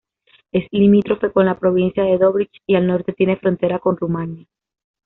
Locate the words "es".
0.51-0.63